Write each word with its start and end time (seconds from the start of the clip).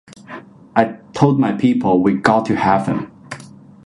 I 0.75 0.97
told 1.13 1.39
my 1.39 1.51
people, 1.51 2.01
'We 2.01 2.21
got 2.21 2.47
to 2.47 2.55
have 2.55 2.87
him. 2.87 3.11